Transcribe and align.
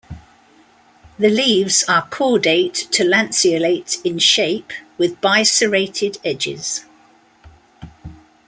The 1.19 1.29
leaves 1.29 1.83
are 1.87 2.07
cordate 2.09 2.73
to 2.89 3.03
lanceolate 3.03 3.99
in 4.03 4.17
shape 4.17 4.73
with 4.97 5.21
biserrated 5.21 6.17
edges. 6.25 6.85